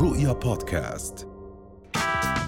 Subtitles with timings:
[0.00, 1.28] رؤيا بودكاست.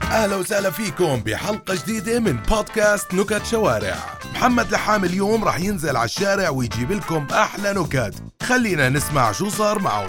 [0.02, 3.94] أهلا وسهلا فيكم بحلقة جديدة من بودكاست نكت شوارع.
[4.34, 8.14] محمد لحام اليوم راح ينزل على الشارع ويجيب لكم أحلى نكت.
[8.42, 10.06] خلينا نسمع شو صار معه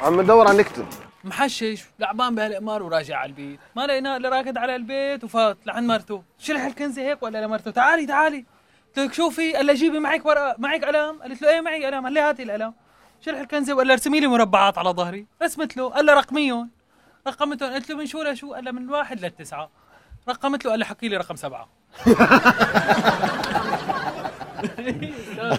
[0.00, 0.86] عم ندور على نكتب
[1.24, 3.60] محشش لعبان بهالقمار وراجع على البيت.
[3.76, 5.58] ما لقيناه إلا راكد على البيت وفات.
[5.66, 6.22] لعند مرته.
[6.38, 8.44] شلح الكنزة هيك ولا لمرته؟ تعالي تعالي.
[8.88, 10.54] قلت لك شوفي قال لها جيبي معك ورقة.
[10.58, 12.04] معك قلم؟ قالت له إيه معي؟ قلم.
[12.04, 12.74] قال لي هاتي القلم.
[13.24, 16.70] شلح الكنزه وقال لها ارسمي لي مربعات على ظهري؟ رسمت له قال لها رقميهم.
[17.26, 19.70] رقمتهم قلت له من شو لشو؟ قال لها من واحد للتسعة.
[20.28, 21.68] رقمت له قال لها حكي لي رقم سبعة.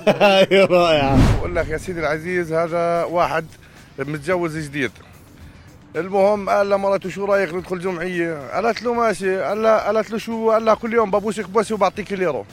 [0.08, 3.46] هاي رائعة بقول لك يا سيدي العزيز هذا واحد
[4.00, 4.92] متجوز جديد.
[5.96, 9.42] المهم قال لمرته شو رأيك ندخل جمعية؟ قالت له ماشي.
[9.42, 12.46] قال لها قالت له شو؟ قال لها كل يوم ببوسك بوسه وبعطيك ليره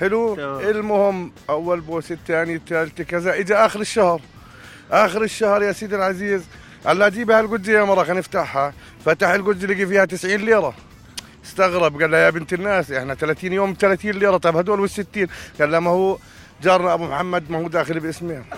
[0.00, 0.34] حلو.
[0.60, 3.38] المهم أول بوسه الثاني الثالثه كذا.
[3.38, 4.20] اجى آخر الشهر.
[4.92, 6.42] آخر الشهر يا سيدي العزيز.
[6.86, 8.72] قال لها جيبي هالقدزه يا مرة خلينا نفتحها.
[9.04, 10.74] فتح القدزه لقي فيها 90 ليرة.
[11.44, 14.36] استغرب قال لها يا بنت الناس إحنا 30 يوم 30 ليرة.
[14.36, 15.26] طيب هدول وال 60
[15.60, 16.18] قال لها ما هو
[16.62, 18.44] جارنا أبو محمد ما هو داخل باسمين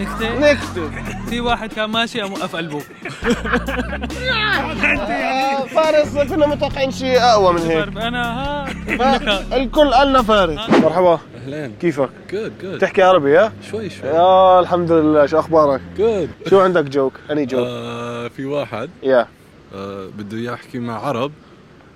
[0.00, 0.38] نكتة.
[0.52, 0.92] نكتب
[1.28, 2.82] في واحد كان ماشي قام وقف قلبه.
[5.74, 9.56] فارس كنا متوقعين شيء أقوى من هيك أنا ها.
[9.56, 14.92] الكل قالنا فارس مرحبا أهلين كيفك؟ جود جود تحكي عربي ها؟ شوي شوي يا الحمد
[14.92, 19.26] لله شو أخبارك؟ good شو عندك joke؟ any joke؟ آه في واحد يا
[19.74, 21.32] آه بده يحكي مع عرب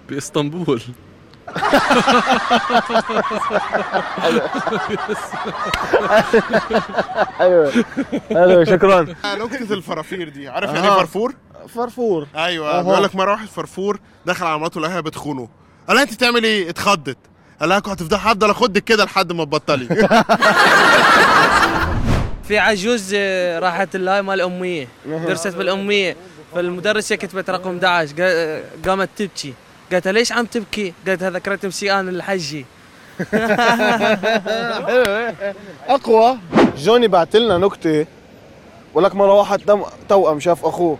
[0.08, 0.82] بإسطنبول
[7.40, 7.72] أيوه
[8.30, 11.34] أيوه شكرا نكتة الفرافير دي عارف يعني إيه فرفور؟
[11.68, 12.26] فرفور.
[12.36, 12.82] أيوه.
[12.82, 15.48] بيقول لك مرة واحد فرفور دخل على مراته لقاها بتخونه.
[15.88, 17.16] قال لها أنت بتعمل إيه؟ اتخضت.
[17.60, 19.86] قال لها كنت هتفضل هفضل اخدك كده لحد ما تبطلي.
[22.48, 26.16] في عجوز آه، راحت الهاي مال الأمية درست بالأمية
[26.54, 29.54] فالمدرسة كتبت رقم 11 قا- آه، قامت تبكي.
[29.92, 32.66] قالت لها ليش عم تبكي؟ قالت لها ذكرت مسيان الحجي.
[35.88, 36.38] أقوى.
[36.78, 38.06] جوني بعت لنا نكتة.
[38.94, 39.60] ولك مره واحد
[40.08, 40.98] توأم شاف أخوه.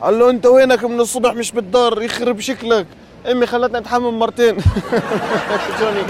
[0.00, 2.86] قال له انت وينك من الصبح مش بالدار؟ يخرب شكلك.
[3.30, 4.56] امي خلتني اتحمم مرتين.
[5.80, 6.02] جوني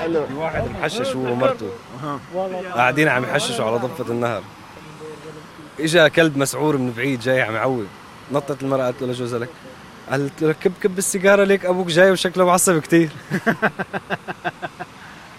[0.00, 1.66] حلو واحد محشش هو ومرته
[2.74, 4.42] قاعدين عم يحششوا على ضفة النهر.
[5.80, 7.84] إجا كلب مسعور من بعيد جاي عم يعوي
[8.32, 9.48] نطت المرأة قالت له لجوزها لك.
[10.10, 13.08] قالت له كب كب السيجارة ليك أبوك جاي وشكله معصب كتير.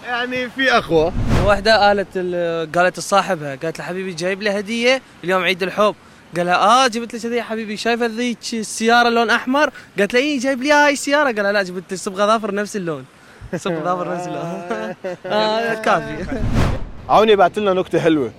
[0.07, 1.11] يعني في اقوى
[1.45, 5.95] واحدة قالت ال- قالت لصاحبها قالت له حبيبي جايب لي هدية اليوم عيد الحب.
[6.37, 10.39] قال لها آه جبت لك هدية حبيبي شايفة ذيك السيارة لون أحمر؟ قالت له إيه
[10.39, 13.05] جايب لي هاي السيارة؟ قال لها لا جبت لك صبغة ظافر نفس اللون.
[13.55, 14.93] صبغة ظافر نفس اللون.
[15.25, 16.25] آه كافي.
[17.09, 18.31] عوني بعت لنا نكتة حلوة.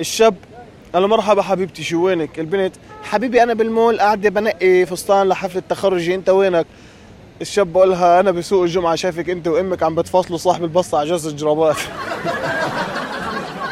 [0.00, 0.34] الشاب
[0.92, 6.14] قال له مرحبا حبيبتي شو وينك؟ البنت حبيبي أنا بالمول قاعدة بنقي فستان لحفله تخرجي
[6.14, 6.66] أنت وينك؟
[7.40, 11.26] الشاب بقول لها أنا بسوق الجمعة شايفك أنت وأمك عم بتفاصلوا صاحب البصة على جوز
[11.26, 11.76] الجرابات.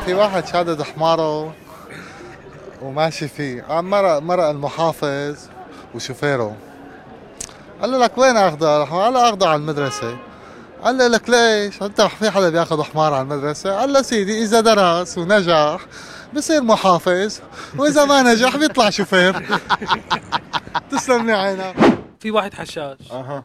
[0.04, 1.52] في واحد شادد حمارة
[2.82, 3.80] وماشي فيه.
[3.80, 5.36] مرق مرق المحافظ
[5.94, 6.56] وشوفيره.
[7.80, 10.16] قال له لك وين أخذه؟ قال له أخذه على المدرسة.
[10.82, 14.60] قال له لك ليش؟ أنت في حدا بياخذ حمار على المدرسة؟ قال له سيدي إذا
[14.60, 15.86] درس ونجح
[16.34, 17.38] بصير محافظ
[17.78, 19.42] وإذا ما نجح بيطلع شوفير.
[20.90, 21.76] تسلم لي عينك.
[22.20, 23.12] في واحد حشاش.
[23.12, 23.44] أها.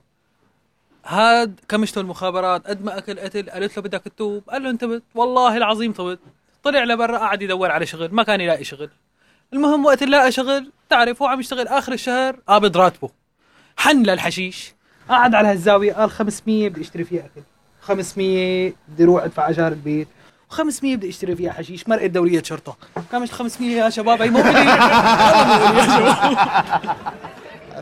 [1.06, 4.44] هاد كمشته المخابرات؟ قد ما أكل قتل قالت له بدك تتوب.
[4.50, 6.20] قال له انتبت والله العظيم تبت
[6.64, 8.90] طلع لبرا قعد يدور على شغل ما كان يلاقي شغل.
[9.54, 13.10] المهم وقت اللي لقى شغل تعرف هو عم يشتغل آخر الشهر قابض راتبه.
[13.78, 14.74] حن للحشيش.
[15.10, 17.42] قعد على هالزاوية قال 500 بدي أشتري فيها أكل.
[17.82, 20.08] 500 بدي أروح أدفع اجار البيت.
[20.52, 22.78] و500 بدي أشتري فيها حشيش مرقة دوريه شرطة.
[23.12, 24.44] كان مش 500 يا شباب؟ هي مو.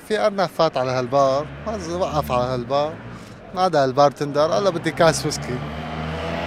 [0.08, 1.48] في ارنب فات على هالبار.
[1.90, 2.94] وقف على هالبار.
[3.56, 5.60] نادى ال bartender قال له بدي كاس ويسكي.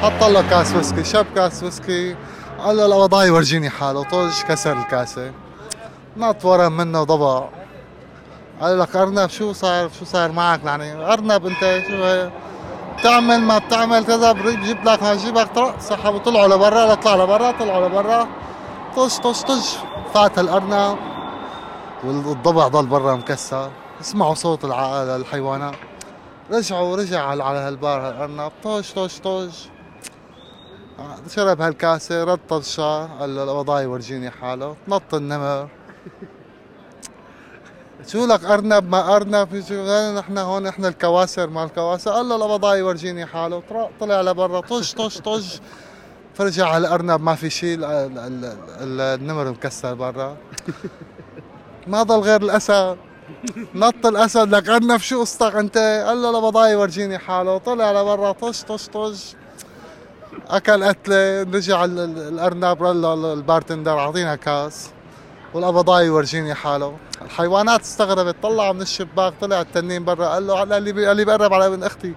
[0.03, 2.17] حط له كاس ويسكي شاب كاس ويسكي.
[2.63, 5.33] قال له القضاي ورجيني حاله طج كسر الكاسة.
[6.17, 7.49] نط ورا منه وضبع.
[8.61, 12.31] قال لك أرنب شو صار؟ شو صار معك؟ يعني أرنب أنت شو هي؟
[12.99, 15.81] بتعمل ما بتعمل كذا بجيب لك بجيبك طرق.
[15.81, 18.29] سحبوا طلعوا لبرا طلع لبرا طلعوا لبرا.
[18.97, 19.77] طش طش طش.
[20.15, 20.99] فات الأرنب.
[22.05, 23.71] والضبع ضل برا مكسر.
[24.01, 25.75] اسمعوا صوت الحيوانات.
[26.51, 28.53] رجعوا رجع على هالبار هالأرنب.
[28.65, 29.69] طش طش طش.
[31.29, 34.77] شرب هالكاسة رد طشة قال له الوضاي ورجيني حاله.
[34.89, 35.69] نط النمر.
[38.13, 39.55] شو لك أرنب؟ ما أرنب
[40.19, 43.63] نحن هون إحنا الكواسر مال الكواسر قال له الوضاي ورجيني حاله.
[44.01, 45.61] طلع- لبرا طش طش طش.
[46.35, 48.45] فرجع على الأرنب ما في شيء ال- ال- ال-
[48.81, 50.37] ال- النمر مكسر برا.
[51.87, 52.97] ما ضل غير الأسد.
[53.75, 57.59] نط الأسد لك أرنب شو قصتك أنت؟ قال له لبضاي ورجيني حاله.
[57.59, 59.35] طلع لبرا طش طش طش.
[60.51, 64.91] أكل قتله رجع ال- ال- الأرنب قال ال bartender أعطينا كاس.
[65.55, 66.97] والقبضاي ورجيني حاله.
[67.23, 71.55] الحيوانات استغربت طلع من الشباك طلع التنين برا قال له قال لي قال لي بقرب
[71.55, 72.15] على ابن أختي.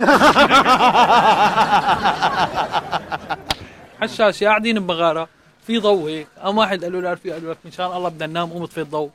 [4.00, 5.28] حشاش قاعدين بمغاره
[5.66, 6.26] في ضوء هيك.
[6.42, 8.80] قام واحد قال له لرفيق قال له لك إن شاء الله بدنا ننام قوم اطفي
[8.80, 9.10] الضوء.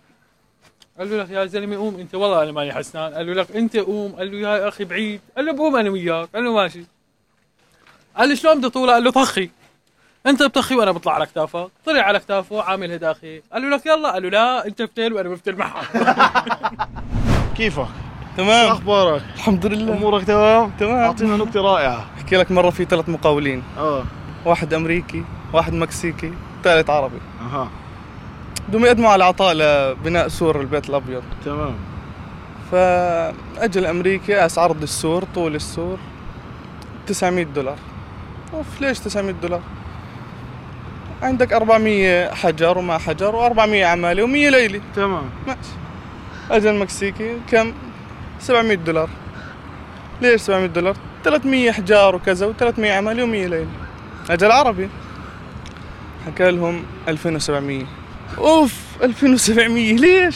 [1.00, 3.14] قال له لك يا زلمة قوم أنت والله أنا ماني حسنان.
[3.14, 4.12] قال له لك أنت قوم.
[4.16, 5.22] قال له يا أخي بعيد.
[5.36, 6.30] قال له بقوم أنا وياك.
[6.36, 6.86] قال له ماشي.
[8.18, 9.50] قال له شلون بدي طولة قال له طخي.
[10.28, 13.42] انت بتخي وأنا بطلع على كتافك طلع على كتافه عامل هداخي.
[13.54, 14.12] قال له لك يلا.
[14.12, 15.86] قال له لا انت بتل وأنا بفتل معك
[17.58, 17.88] كيفك؟
[18.38, 18.72] تمام.
[18.72, 19.94] أخبارك؟ الحمد لله.
[19.94, 20.96] أمورك تمام؟ تمام.
[20.98, 22.06] أعطينا نكتة رائعة.
[22.18, 23.64] أحكي لك مرة في ثلاث مقاولين.
[23.78, 24.04] آه.
[24.46, 25.24] واحد أمريكي
[25.54, 26.34] واحد مكسيكي
[26.64, 27.20] ثالث عربي.
[27.42, 27.70] أها.
[28.70, 31.24] بدهم يقدموا على عطاء لبناء سور البيت الأبيض.
[31.46, 31.76] تمام.
[32.72, 35.98] فاجى الامريكي قاس عرض السور طول السور
[37.08, 37.78] 900 دولار.
[38.54, 39.62] أوف ليش 900 دولار؟
[41.22, 44.82] عندك 400 حجر وما حجر و400 عمالة و100 ليلة.
[44.96, 45.30] تمام.
[45.48, 45.60] ماشي.
[46.52, 47.74] اجى المكسيكي كم؟
[48.40, 49.10] 700 دولار.
[50.22, 53.68] ليش 700 دولار؟ 300 حجار وكذا و300 عمالة و100 ليلة.
[54.30, 54.90] اجى العربي
[56.26, 57.86] حكى لهم 2700
[58.38, 58.74] أوف
[59.04, 60.36] 2700 ليش؟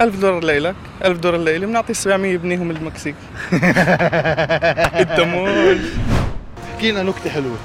[0.00, 0.74] 1000 دولار ليلك
[1.04, 3.14] 1000 دولار ليلة بنعطي 700 بنيهم المكسيك
[5.00, 5.78] انت مول
[6.78, 7.56] احكي لنا نكتة حلوة.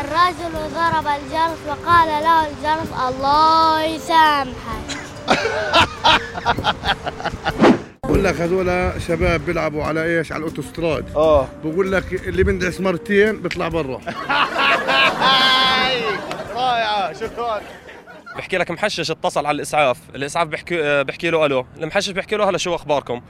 [0.00, 4.98] الرجل ضرب الجرس وقال له الجرس الله يسامحك.
[8.04, 11.16] بقول لك هذول شباب بيلعبوا على إيش؟ على الأوتوستراد.
[11.16, 11.48] آه.
[11.64, 13.96] بقول لك اللي بندعس مرتين بيطلع برا.
[16.54, 17.12] رائعة.
[17.12, 17.60] شكرا.
[18.36, 19.98] بحكي لك محشش اتصل على الإسعاف.
[20.14, 21.66] الإسعاف بحكي آه، بحكي له ألو.
[21.76, 23.20] المحشش بحكي له هلا شو أخباركم؟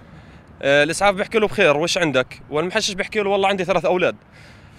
[0.62, 4.16] آه، الإسعاف بحكي له بخير وش عندك؟ والمحشش بحكي له والله عندي ثلاث أولاد.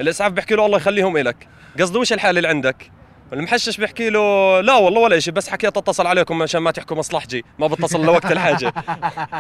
[0.01, 1.47] الاسعاف بحكي له الله يخليهم إلك.
[1.79, 2.91] قصده وش الحاله اللي عندك؟
[3.33, 7.43] المحشش بحكي له لا والله ولا شيء بس حكيت أتصل عليكم عشان ما تحكوا مصلحتي.
[7.59, 8.73] ما بتصل لوقت الحاجة.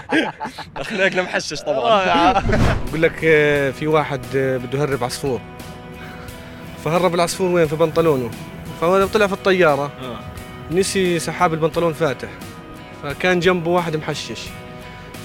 [0.77, 2.33] اخلاقنا محشش طبعا.
[2.87, 5.41] بقول لك آه، في واحد آه، بده يهرب عصفور.
[6.85, 8.31] فهرب العصفور وين؟ في بنطلونه.
[8.81, 9.91] فهو طلع في الطيارة
[10.71, 12.29] نسي سحاب البنطلون فاتح.
[13.03, 14.41] فكان جنبه واحد محشش.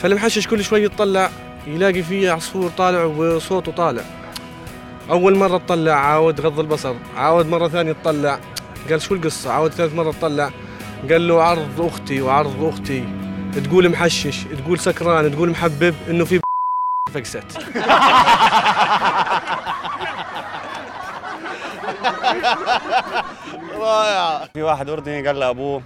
[0.02, 1.30] فالمحشش كل شوي يطلع
[1.66, 4.02] يلاقي فيه عصفور طالع وصوته طالع.
[5.10, 8.38] أول مرة تطلع عاود غض البصر عاود مرة ثانية تطلع.
[8.90, 10.50] قال شو القصة؟ عاود ثالث مرة تطلع.
[11.10, 13.04] قال له عرض أختي وعرض أختي.
[13.64, 16.40] تقول محشش تقول سكران تقول محبب إنه في
[17.14, 17.58] فقست.
[23.74, 25.82] رائعه في واحد أردني قال لأبوه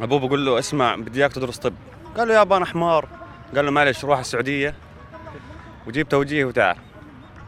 [0.00, 1.74] أبوه بقول له اسمع بدي اياك تدرس طب.
[2.16, 3.08] قال له يابا أنا حمار
[3.56, 4.74] قال له معلش روح السعودية.
[5.86, 6.76] وجيب توجيه وتعال.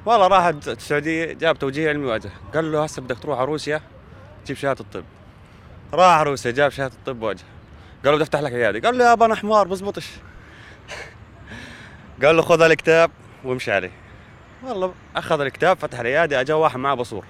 [0.06, 2.30] والله راح السعودية جاب توجيه علمي واجه.
[2.54, 3.80] قال له هسه بدك تروح على روسيا
[4.44, 5.04] تجيب شهادة الطب.
[5.92, 7.44] راح روسيا جاب شهادة الطب واجه.
[8.04, 8.88] قال له بدي أفتح لك عيادة.
[8.88, 10.10] قال له يابا أنا حمار بزبطش
[12.22, 13.10] قال له خذ الكتاب
[13.44, 13.92] وامشي عليه.
[14.62, 17.24] والله أخذ الكتاب فتح العيادة أجا واحد معه بصور.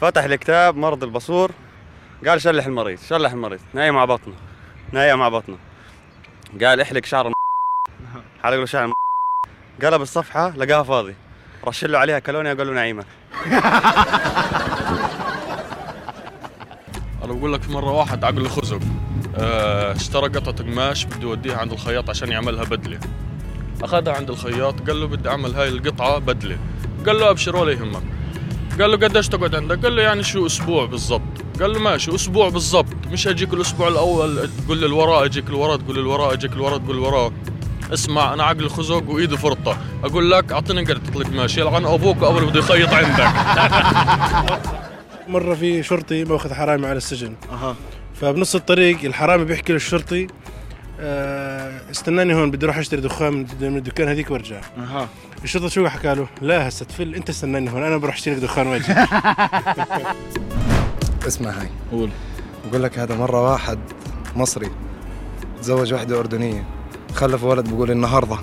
[0.00, 1.50] فتح الكتاب مرض البصور.
[2.26, 3.60] قال شلح المريض شلح المريض.
[3.74, 4.34] نايم على بطنه.
[4.92, 5.58] نايم على بطنه.
[6.64, 7.32] قال احلق شعر
[8.42, 8.92] حلق له شعر
[9.82, 11.14] قلب الصفحة لقاها فاضي.
[11.64, 13.04] رش له عليها كالونيا قال له نعيمة.
[17.24, 18.80] أنا بقول لك في مرة واحد عقله خزق
[19.36, 22.98] آه، اشترى قطعة قماش بده يوديها عند الخياط عشان يعملها بدلة.
[23.82, 26.58] أخذها عند الخياط قال له بدي أعمل هاي القطعة بدلة.
[27.06, 28.02] قال له ابشر ولا يهمك.
[28.80, 31.22] قال له قديش تقعد عندك؟ قال له يعني شو أسبوع بالضبط.
[31.60, 32.94] قال له ماشي أسبوع بالضبط.
[33.12, 36.96] مش أجيك الأسبوع الأول تقول لي الوراء أجيك الوراء تقول لي الوراء أجيك الوراء تقول
[36.96, 37.32] الوراء.
[37.94, 39.76] اسمع أنا عقلي خزق وإيدي فرطة.
[40.04, 43.32] أقول لك أعطيني قطعه القماش يلعن أبوك قبل بده يخيط عندك.
[45.28, 47.34] مرة في شرطي مأخذ حرامي على السجن.
[47.52, 47.76] أها.
[48.20, 50.26] فبنص الطريق الحرامي بيحكي للشرطي
[51.00, 54.60] آه، استناني هون بدي أروح أشتري دخان من الدكان هذيك وأرجع.
[54.78, 55.08] أها.
[55.44, 58.66] الشرطة شو حكى له؟ لا هسه تفل أنت استناني هون أنا بروح أشتري لك دخان
[58.66, 58.92] وأجي.
[61.26, 61.68] اسمع هاي.
[61.92, 62.10] قول.
[62.70, 63.78] بقول لك هذا مرة واحد
[64.36, 64.70] مصري
[65.60, 66.64] تزوج واحدة أردنية.
[67.14, 68.38] خلف ولد بقول النهاردة.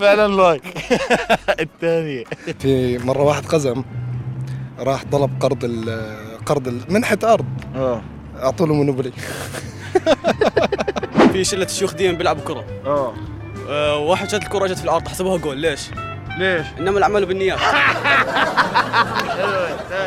[0.00, 0.62] فعلا لايك
[1.60, 2.24] الثانية
[2.58, 3.84] في مرة واحد قزم
[4.78, 6.08] راح طلب قرض ال
[6.46, 7.46] قرض ال- منحة أرض.
[7.76, 8.02] آه.
[8.42, 9.12] أعطوا له مونوبولي.
[11.32, 12.64] في شلة شيوخ دين بيلعبوا كرة.
[12.86, 13.12] آه.
[13.68, 15.80] آه، واحد شات الكرة جت في الأرض حسبوها جول ليش؟
[16.38, 17.58] ليش؟ إنما الأعمال بالنيات.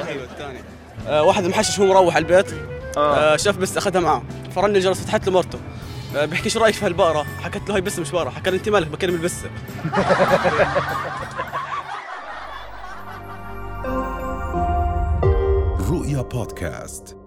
[0.08, 2.53] حلو الثاني آه، واحد محشش هو مروح على البيت.
[2.98, 3.38] آه.
[3.38, 4.21] شاف بس أخذها معاه
[4.55, 5.60] فرن الجرس فتحت له مرته.
[6.15, 8.69] آه، بيحكي شو رأيك في هالبقرة؟ حكت له هاي بس مش بقره حكى لي أنت
[8.69, 9.50] مالك؟ بكلم البسة.
[15.91, 17.17] رؤيا بودكاست.